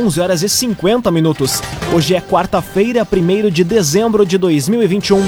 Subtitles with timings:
[0.00, 1.60] 11 horas e 50 minutos.
[1.92, 5.22] Hoje é quarta-feira, 1 de dezembro de 2021.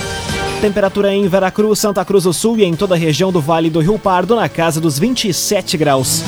[0.63, 3.81] Temperatura em Veracruz, Santa Cruz do Sul e em toda a região do Vale do
[3.81, 6.23] Rio Pardo na casa dos 27 graus.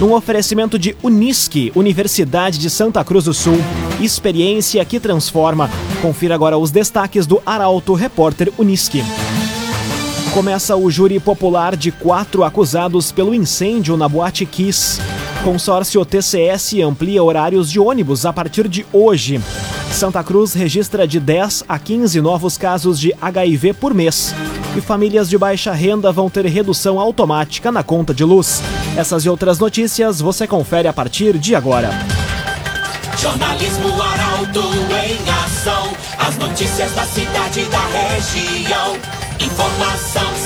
[0.00, 3.58] Num oferecimento de Unisque, Universidade de Santa Cruz do Sul.
[4.00, 5.68] Experiência que transforma.
[6.00, 9.04] Confira agora os destaques do Arauto Repórter Unisque.
[10.32, 14.98] Começa o júri popular de quatro acusados pelo incêndio na Boate Kiss.
[15.44, 19.40] Consórcio TCS amplia horários de ônibus a partir de hoje.
[19.90, 24.34] Santa Cruz registra de 10 a 15 novos casos de HIV por mês.
[24.76, 28.62] E famílias de baixa renda vão ter redução automática na conta de luz.
[28.96, 31.90] Essas e outras notícias você confere a partir de agora.
[33.18, 35.90] Jornalismo Arauto em ação.
[36.18, 38.96] As notícias da cidade e da região.
[39.40, 40.39] Informação.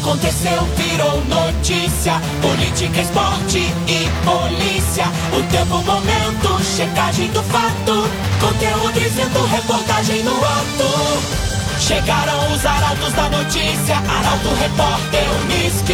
[0.00, 2.14] Aconteceu, virou notícia.
[2.40, 5.04] Política, esporte e polícia.
[5.36, 8.08] O tempo, momento, checagem do fato.
[8.40, 11.80] Conteúdo dizendo, reportagem no ato.
[11.80, 13.96] Chegaram os arautos da notícia.
[13.96, 15.92] Arauto, repórter, Unisque.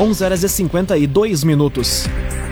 [0.00, 2.08] 11 horas e 52 minutos.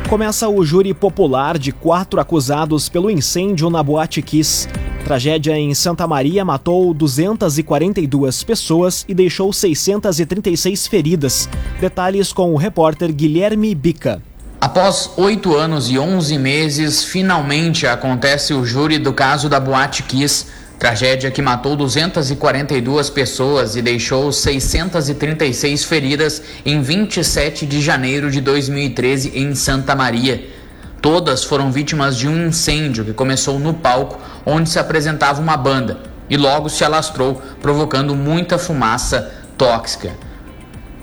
[0.08, 4.68] Começa o júri popular de quatro acusados pelo incêndio na Boate Kiss.
[5.04, 11.48] Tragédia em Santa Maria matou 242 pessoas e deixou 636 feridas.
[11.80, 14.22] Detalhes com o repórter Guilherme Bica.
[14.60, 20.46] Após oito anos e onze meses, finalmente acontece o júri do caso da Boate Kiss,
[20.78, 29.32] tragédia que matou 242 pessoas e deixou 636 feridas em 27 de janeiro de 2013
[29.34, 30.59] em Santa Maria.
[31.00, 36.00] Todas foram vítimas de um incêndio que começou no palco onde se apresentava uma banda
[36.28, 40.12] e logo se alastrou, provocando muita fumaça tóxica.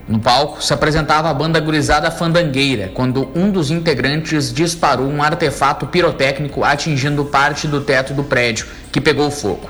[0.08, 5.88] No palco se apresentava a banda gurizada Fandangueira, quando um dos integrantes disparou um artefato
[5.88, 9.69] pirotécnico atingindo parte do teto do prédio, que pegou fogo.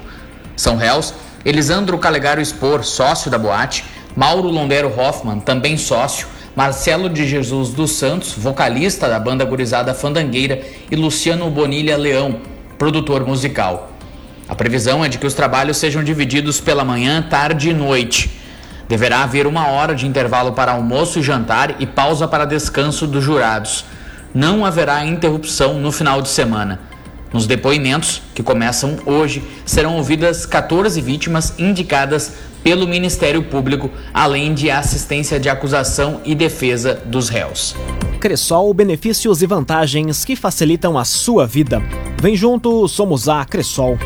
[0.55, 1.13] São réus
[1.45, 3.85] Elisandro Calegaro Expor, sócio da boate,
[4.15, 10.59] Mauro Londero Hoffman, também sócio, Marcelo de Jesus dos Santos, vocalista da banda gurizada Fandangueira,
[10.89, 12.41] e Luciano Bonilha Leão,
[12.79, 13.91] produtor musical.
[14.49, 18.31] A previsão é de que os trabalhos sejam divididos pela manhã, tarde e noite.
[18.89, 23.23] Deverá haver uma hora de intervalo para almoço e jantar e pausa para descanso dos
[23.23, 23.85] jurados.
[24.33, 26.79] Não haverá interrupção no final de semana.
[27.33, 32.33] Nos depoimentos, que começam hoje, serão ouvidas 14 vítimas indicadas
[32.63, 37.75] pelo Ministério Público, além de assistência de acusação e defesa dos réus.
[38.19, 41.81] Cressol, benefícios e vantagens que facilitam a sua vida.
[42.21, 43.97] Vem junto, somos a Cressol.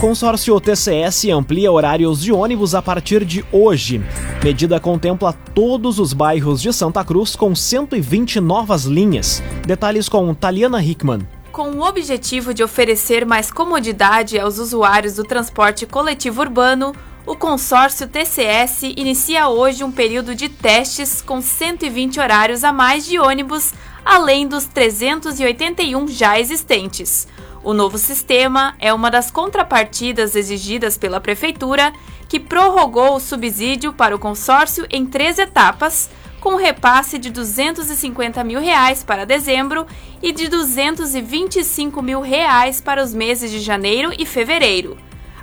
[0.00, 4.00] Consórcio TCS amplia horários de ônibus a partir de hoje.
[4.42, 9.42] Medida contempla todos os bairros de Santa Cruz com 120 novas linhas.
[9.66, 11.20] Detalhes com Taliana Hickman.
[11.52, 16.94] Com o objetivo de oferecer mais comodidade aos usuários do transporte coletivo urbano,
[17.26, 23.18] o consórcio TCS inicia hoje um período de testes com 120 horários a mais de
[23.18, 23.74] ônibus,
[24.04, 27.26] além dos 381 já existentes.
[27.64, 31.92] O novo sistema é uma das contrapartidas exigidas pela Prefeitura,
[32.28, 36.08] que prorrogou o subsídio para o consórcio em três etapas,
[36.40, 39.86] com repasse de 250 mil reais para dezembro
[40.22, 44.96] e de 225 mil reais para os meses de janeiro e fevereiro.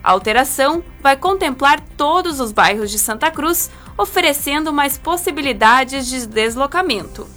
[0.04, 7.28] A alteração vai contemplar todos os bairros de Santa Cruz, oferecendo mais possibilidades de deslocamento.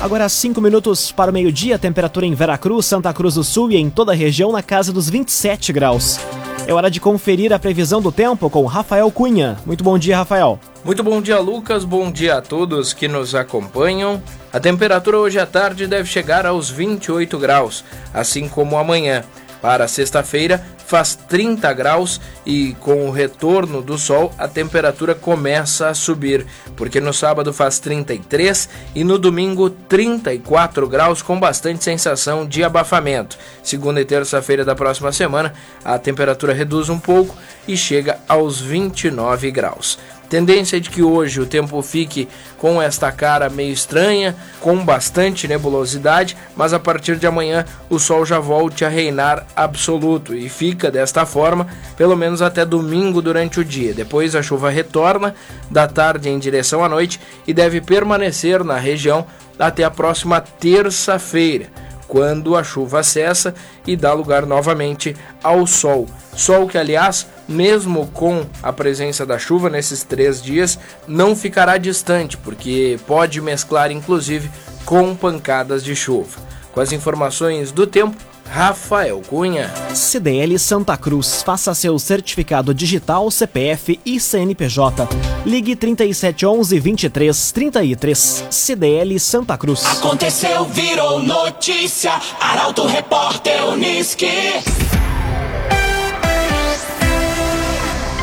[0.02, 3.88] Agora 5 minutos para o meio-dia, temperatura em Veracruz, Santa Cruz do Sul e em
[3.88, 6.18] toda a região na casa dos 27 graus.
[6.66, 9.58] É hora de conferir a previsão do tempo com Rafael Cunha.
[9.66, 10.60] Muito bom dia, Rafael.
[10.84, 11.84] Muito bom dia, Lucas.
[11.84, 14.22] Bom dia a todos que nos acompanham.
[14.52, 19.24] A temperatura hoje à tarde deve chegar aos 28 graus, assim como amanhã.
[19.60, 25.94] Para sexta-feira, faz 30 graus e com o retorno do sol a temperatura começa a
[25.94, 26.44] subir,
[26.76, 33.38] porque no sábado faz 33 e no domingo 34 graus com bastante sensação de abafamento.
[33.62, 37.34] Segunda e terça-feira da próxima semana a temperatura reduz um pouco
[37.66, 39.98] e chega aos 29 graus.
[40.32, 42.26] Tendência é de que hoje o tempo fique
[42.56, 48.24] com esta cara meio estranha, com bastante nebulosidade, mas a partir de amanhã o sol
[48.24, 51.66] já volte a reinar absoluto e fica desta forma
[51.98, 53.92] pelo menos até domingo durante o dia.
[53.92, 55.34] Depois a chuva retorna
[55.70, 59.26] da tarde em direção à noite e deve permanecer na região
[59.58, 61.66] até a próxima terça-feira
[62.08, 63.54] quando a chuva cessa
[63.86, 66.06] e dá lugar novamente ao sol.
[66.34, 72.36] Sol que, aliás, mesmo com a presença da chuva nesses três dias, não ficará distante,
[72.36, 74.50] porque pode mesclar inclusive
[74.84, 76.40] com pancadas de chuva.
[76.72, 78.16] Com as informações do tempo,
[78.52, 79.72] Rafael Cunha.
[79.94, 81.42] CDL Santa Cruz.
[81.42, 85.08] Faça seu certificado digital, CPF e CNPJ.
[85.46, 88.44] Ligue 3711 2333.
[88.50, 89.86] CDL Santa Cruz.
[89.86, 92.12] Aconteceu, virou notícia.
[92.40, 94.26] Arauto Repórter Uniski.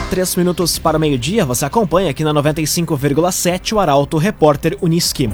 [0.09, 5.29] Três minutos para o meio-dia, você acompanha aqui na 95,7 o Arauto Repórter Uniski.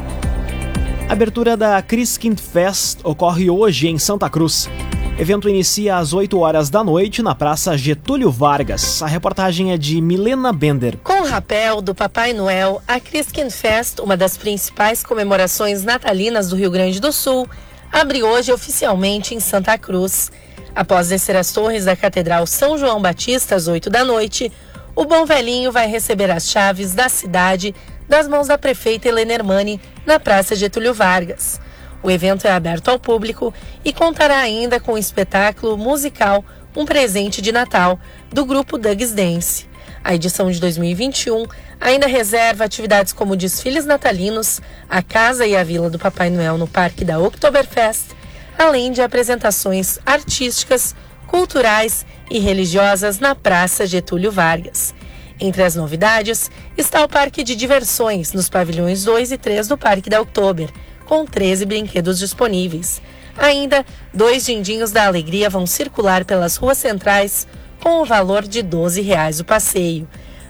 [1.08, 4.70] A abertura da Christkind Fest ocorre hoje em Santa Cruz.
[5.18, 9.02] Evento inicia às 8 horas da noite na Praça Getúlio Vargas.
[9.02, 10.98] A reportagem é de Milena Bender.
[11.02, 16.58] Com o rapel do Papai Noel, a Christkind Fest, uma das principais comemorações natalinas do
[16.58, 17.48] Rio Grande do Sul,
[17.90, 20.30] abre hoje oficialmente em Santa Cruz.
[20.76, 24.52] Após descer as torres da Catedral São João Batista às 8 da noite,
[24.96, 27.76] o Bom Velhinho vai receber as chaves da cidade
[28.08, 31.60] das mãos da prefeita Helena Hermani na Praça Getúlio Vargas.
[32.02, 33.54] O evento é aberto ao público
[33.84, 36.46] e contará ainda com o espetáculo musical
[36.76, 38.00] Um Presente de Natal,
[38.32, 39.68] do grupo Doug's Dance.
[40.04, 41.46] A edição de 2021
[41.82, 46.68] ainda reserva atividades como desfiles natalinos, a casa e a vila do Papai Noel no
[46.68, 48.12] Parque da Oktoberfest,
[48.58, 50.96] além de apresentações artísticas,
[51.28, 54.94] culturais e religiosas na Praça Getúlio Vargas.
[55.40, 60.10] Entre as novidades está o parque de diversões nos pavilhões 2 e 3 do Parque
[60.10, 60.70] da Oktober,
[61.06, 63.02] com 13 brinquedos disponíveis.
[63.38, 67.46] Ainda, dois dindinhos da alegria vão circular pelas ruas centrais
[67.82, 70.08] com o valor de 12 reais o passeio.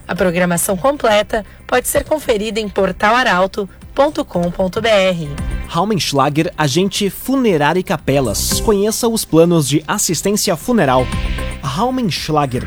[0.08, 5.55] A programação completa pode ser conferida em portalaralto.com.br.
[5.68, 8.60] Raumenschlager, agente funerário e capelas.
[8.62, 11.06] Conheça os planos de assistência funeral.
[11.62, 12.64] Raumenschlager.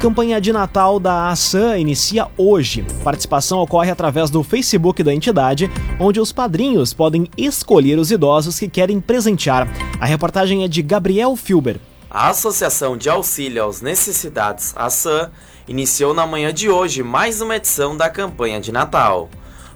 [0.00, 2.84] Campanha de Natal da Ação inicia hoje.
[3.02, 8.68] Participação ocorre através do Facebook da entidade, onde os padrinhos podem escolher os idosos que
[8.68, 9.66] querem presentear.
[9.98, 11.80] A reportagem é de Gabriel Filber.
[12.10, 15.30] A Associação de Auxílio aos Necessidades, ASAN,
[15.66, 19.30] iniciou na manhã de hoje mais uma edição da campanha de Natal.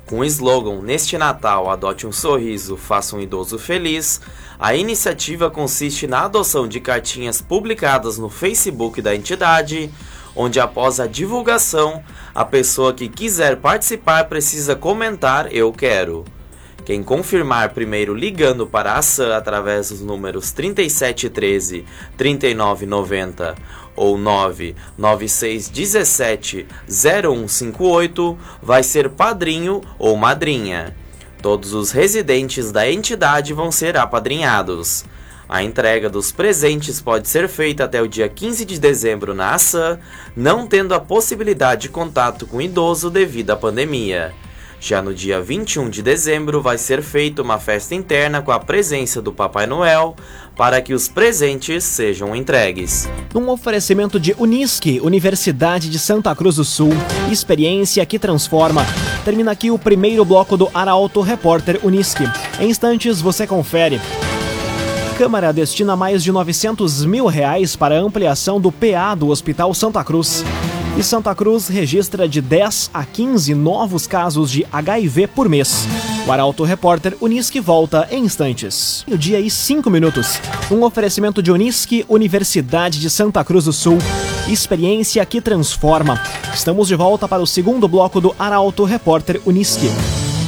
[0.08, 4.22] Com o slogan Neste Natal, adote um sorriso, faça um idoso feliz,
[4.58, 9.90] a iniciativa consiste na adoção de cartinhas publicadas no Facebook da entidade,
[10.34, 12.02] onde após a divulgação,
[12.34, 16.24] a pessoa que quiser participar precisa comentar Eu quero.
[16.86, 21.84] Quem confirmar primeiro ligando para a SAM através dos números 3713
[22.16, 23.54] 3990
[23.98, 30.96] ou 99617 0158 vai ser padrinho ou madrinha.
[31.42, 35.04] Todos os residentes da entidade vão ser apadrinhados.
[35.48, 39.98] A entrega dos presentes pode ser feita até o dia 15 de dezembro na ASAM,
[40.36, 44.34] não tendo a possibilidade de contato com idoso devido à pandemia.
[44.80, 49.20] Já no dia 21 de dezembro vai ser feita uma festa interna com a presença
[49.20, 50.14] do Papai Noel
[50.56, 53.08] para que os presentes sejam entregues.
[53.34, 56.92] Um oferecimento de Unisque, Universidade de Santa Cruz do Sul,
[57.30, 58.86] experiência que transforma.
[59.24, 62.24] Termina aqui o primeiro bloco do Arauto Repórter Unisque.
[62.60, 64.00] Em instantes você confere.
[65.18, 70.04] Câmara destina mais de 900 mil reais para a ampliação do PA do Hospital Santa
[70.04, 70.44] Cruz.
[70.98, 75.86] E Santa Cruz registra de 10 a 15 novos casos de HIV por mês.
[76.26, 79.04] O Arauto Repórter Unisque volta em instantes.
[79.06, 80.40] O dia e 5 minutos.
[80.68, 83.98] Um oferecimento de Unisque, Universidade de Santa Cruz do Sul.
[84.48, 86.20] Experiência que transforma.
[86.52, 89.86] Estamos de volta para o segundo bloco do Arauto Repórter Unisque.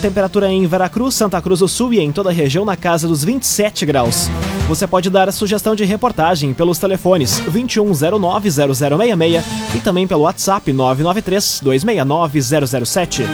[0.02, 3.22] Temperatura em Veracruz, Santa Cruz do Sul e em toda a região na casa dos
[3.22, 4.28] 27 graus.
[4.70, 9.42] Você pode dar sugestão de reportagem pelos telefones 2109-0066
[9.74, 13.24] e também pelo WhatsApp 993-269-007.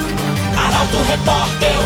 [0.57, 1.77] Arauto Repórter.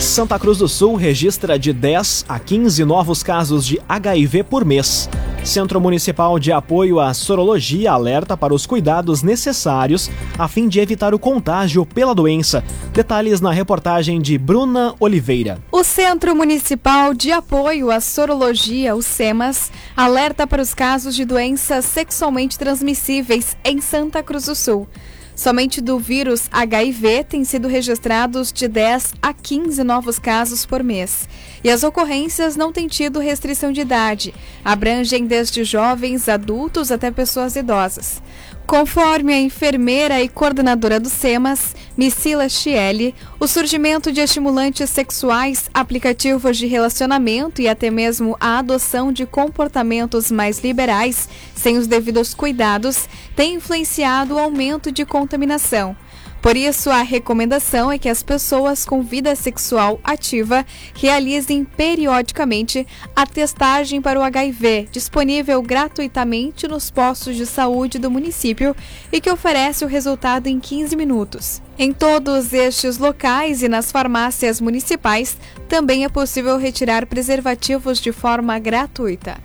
[0.00, 5.08] Santa Cruz do Sul registra de 10 a 15 novos casos de HIV por mês.
[5.44, 11.14] Centro Municipal de Apoio à Sorologia alerta para os cuidados necessários a fim de evitar
[11.14, 12.62] o contágio pela doença.
[12.92, 15.58] Detalhes na reportagem de Bruna Oliveira.
[15.72, 21.86] O Centro Municipal de Apoio à Sorologia, o SEMAS, alerta para os casos de doenças
[21.86, 24.86] sexualmente transmissíveis em Santa Cruz do Sul.
[25.34, 31.26] Somente do vírus HIV têm sido registrados de 10 a 15 novos casos por mês.
[31.62, 37.54] E as ocorrências não têm tido restrição de idade, abrangem desde jovens, adultos até pessoas
[37.54, 38.22] idosas.
[38.66, 46.56] Conforme a enfermeira e coordenadora do SEMAS, Missila Chielli, o surgimento de estimulantes sexuais, aplicativos
[46.56, 53.08] de relacionamento e até mesmo a adoção de comportamentos mais liberais, sem os devidos cuidados,
[53.34, 55.96] tem influenciado o aumento de contaminação.
[56.42, 63.26] Por isso, a recomendação é que as pessoas com vida sexual ativa realizem periodicamente a
[63.26, 68.74] testagem para o HIV, disponível gratuitamente nos postos de saúde do município
[69.12, 71.60] e que oferece o resultado em 15 minutos.
[71.78, 75.36] Em todos estes locais e nas farmácias municipais,
[75.68, 79.36] também é possível retirar preservativos de forma gratuita.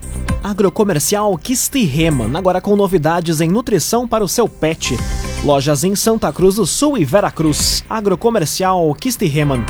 [0.43, 4.95] Agrocomercial Kistiheman, agora com novidades em nutrição para o seu pet.
[5.45, 7.85] Lojas em Santa Cruz do Sul e Veracruz.
[7.87, 9.63] Agrocomercial Kistiheman.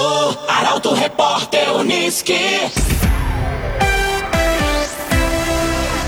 [0.47, 2.39] Arauto Repórter Uniski.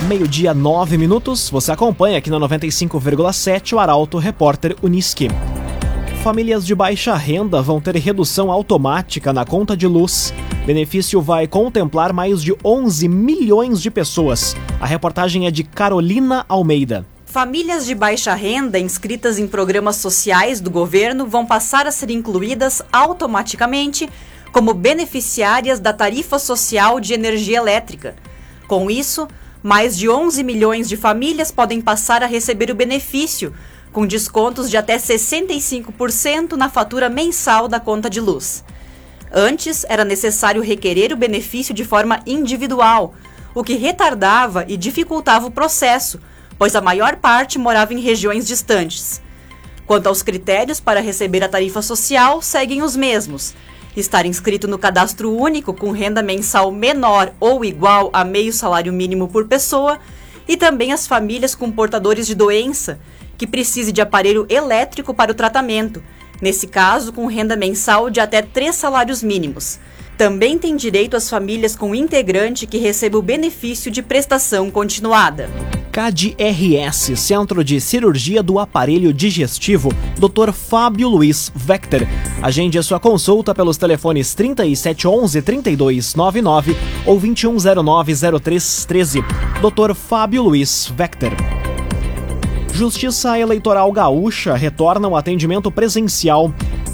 [0.07, 1.49] Meio-dia, 9 minutos.
[1.49, 5.29] Você acompanha aqui na 95,7 o Arauto Repórter Uniski.
[6.21, 10.33] Famílias de baixa renda vão ter redução automática na conta de luz.
[10.65, 14.55] Benefício vai contemplar mais de 11 milhões de pessoas.
[14.81, 17.05] A reportagem é de Carolina Almeida.
[17.25, 22.81] Famílias de baixa renda inscritas em programas sociais do governo vão passar a ser incluídas
[22.91, 24.09] automaticamente
[24.51, 28.15] como beneficiárias da tarifa social de energia elétrica.
[28.67, 29.27] Com isso,
[29.63, 33.53] mais de 11 milhões de famílias podem passar a receber o benefício,
[33.93, 38.63] com descontos de até 65% na fatura mensal da conta de luz.
[39.31, 43.15] Antes, era necessário requerer o benefício de forma individual,
[43.55, 46.19] o que retardava e dificultava o processo,
[46.59, 49.21] pois a maior parte morava em regiões distantes.
[49.85, 53.53] Quanto aos critérios para receber a tarifa social, seguem os mesmos
[53.95, 59.27] estar inscrito no cadastro único com renda mensal menor ou igual a meio salário mínimo
[59.27, 59.99] por pessoa,
[60.47, 62.99] e também as famílias com portadores de doença
[63.37, 66.03] que precise de aparelho elétrico para o tratamento,
[66.41, 69.79] nesse caso com renda mensal de até três salários mínimos.
[70.17, 75.49] Também tem direito as famílias com integrante que receba o benefício de prestação continuada.
[75.91, 80.51] CAD-RS, Centro de Cirurgia do Aparelho Digestivo, Dr.
[80.51, 82.01] Fábio Luiz Vector.
[82.41, 89.23] Agende sua consulta pelos telefones 3711-3299 ou 2109-0313.
[89.61, 89.93] Dr.
[89.93, 91.31] Fábio Luiz Vector.
[92.73, 96.51] Justiça Eleitoral Gaúcha retorna ao atendimento presencial.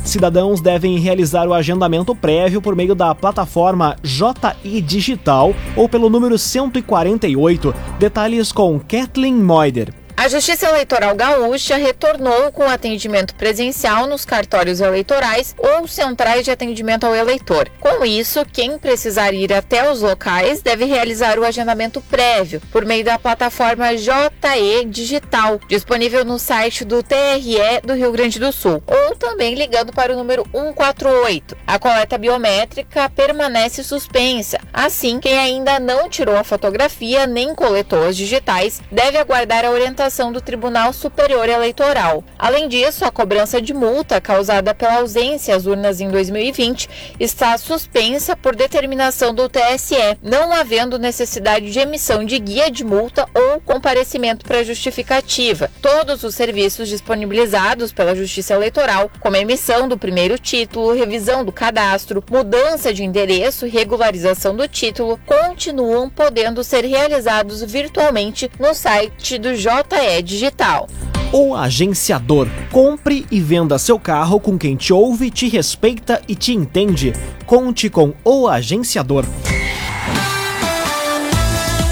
[0.09, 6.35] Cidadãos devem realizar o agendamento prévio por meio da plataforma JI Digital ou pelo número
[6.35, 7.75] 148.
[7.99, 9.98] Detalhes com Kathleen Moider.
[10.19, 17.05] A Justiça Eleitoral Gaúcha retornou com atendimento presencial nos cartórios eleitorais ou centrais de atendimento
[17.05, 17.69] ao eleitor.
[17.79, 23.05] Com isso, quem precisar ir até os locais deve realizar o agendamento prévio por meio
[23.05, 29.15] da plataforma JE Digital, disponível no site do TRE do Rio Grande do Sul, ou
[29.15, 31.55] também ligando para o número 148.
[31.65, 34.59] A coleta biométrica permanece suspensa.
[34.73, 40.08] Assim, quem ainda não tirou a fotografia nem coletou as digitais deve aguardar a orientação
[40.09, 42.23] do Tribunal Superior Eleitoral.
[42.37, 46.89] Além disso, a cobrança de multa causada pela ausência às urnas em 2020
[47.19, 53.27] está suspensa por determinação do TSE, não havendo necessidade de emissão de guia de multa
[53.35, 55.69] ou comparecimento para justificativa.
[55.79, 62.23] Todos os serviços disponibilizados pela Justiça Eleitoral, como emissão do primeiro título, revisão do cadastro,
[62.31, 69.53] mudança de endereço e regularização do título, continuam podendo ser realizados virtualmente no site do
[69.55, 70.87] JE é digital.
[71.31, 72.47] O agenciador.
[72.71, 77.13] Compre e venda seu carro com quem te ouve, te respeita e te entende.
[77.45, 79.25] Conte com o agenciador.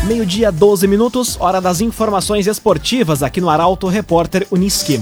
[0.05, 4.99] Meio-dia, 12 minutos, hora das informações esportivas aqui no Arauto Repórter Uniski.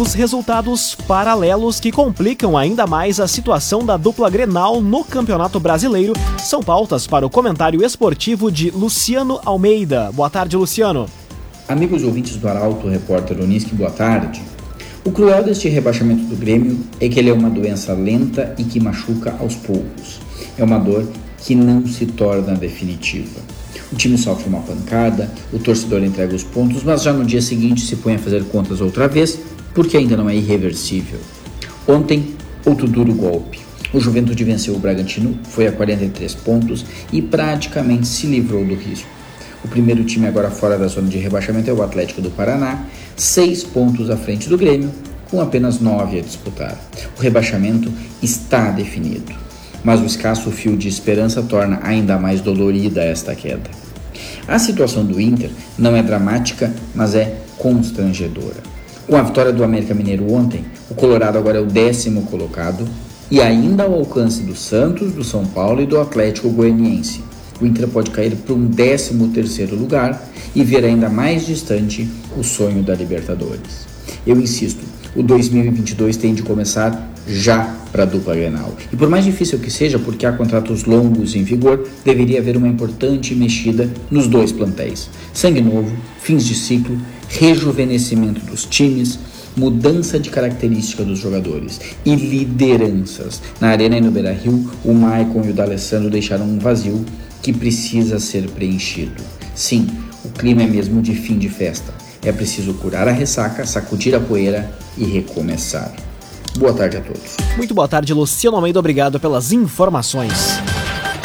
[0.00, 6.14] Os resultados paralelos que complicam ainda mais a situação da dupla Grenal no Campeonato Brasileiro
[6.38, 10.10] são pautas para o comentário esportivo de Luciano Almeida.
[10.12, 11.06] Boa tarde, Luciano.
[11.68, 14.40] Amigos ouvintes do Arauto, repórter Uniski, boa tarde.
[15.04, 18.78] O cruel deste rebaixamento do Grêmio é que ele é uma doença lenta e que
[18.78, 20.20] machuca aos poucos.
[20.56, 21.04] É uma dor
[21.38, 23.40] que não se torna definitiva.
[23.92, 27.80] O time sofre uma pancada, o torcedor entrega os pontos, mas já no dia seguinte
[27.80, 29.36] se põe a fazer contas outra vez,
[29.74, 31.18] porque ainda não é irreversível.
[31.88, 33.58] Ontem, outro duro golpe.
[33.92, 39.15] O Juventude venceu o Bragantino, foi a 43 pontos e praticamente se livrou do risco.
[39.66, 42.84] O primeiro time agora fora da zona de rebaixamento é o Atlético do Paraná,
[43.16, 44.92] seis pontos à frente do Grêmio,
[45.28, 46.78] com apenas nove a disputar.
[47.18, 47.92] O rebaixamento
[48.22, 49.34] está definido,
[49.82, 53.68] mas o escasso fio de esperança torna ainda mais dolorida esta queda.
[54.46, 58.62] A situação do Inter não é dramática, mas é constrangedora.
[59.08, 62.86] Com a vitória do América Mineiro ontem, o Colorado agora é o décimo colocado
[63.28, 67.20] e ainda ao alcance do Santos, do São Paulo e do Atlético Goianiense
[67.60, 72.82] o Inter pode cair para um 13º lugar e ver ainda mais distante o sonho
[72.82, 73.86] da Libertadores.
[74.26, 78.74] Eu insisto, o 2022 tem de começar já para a dupla Grenal.
[78.92, 82.68] E por mais difícil que seja, porque há contratos longos em vigor, deveria haver uma
[82.68, 85.08] importante mexida nos dois plantéis.
[85.32, 89.18] Sangue novo, fins de ciclo, rejuvenescimento dos times,
[89.56, 93.40] mudança de característica dos jogadores e lideranças.
[93.60, 97.04] Na Arena e no Beira-Rio, o Maicon e o D'Alessandro deixaram um vazio
[97.42, 99.22] que precisa ser preenchido.
[99.54, 99.88] Sim,
[100.24, 101.94] o clima é mesmo de fim de festa.
[102.22, 105.92] É preciso curar a ressaca, sacudir a poeira e recomeçar.
[106.58, 107.36] Boa tarde a todos.
[107.56, 108.78] Muito boa tarde, Luciano Almeida.
[108.78, 110.58] Obrigado pelas informações.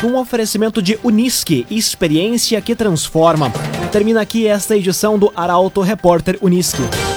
[0.03, 3.51] Um oferecimento de Unisque, experiência que transforma.
[3.91, 6.81] Termina aqui esta edição do Arauto Repórter Unisque.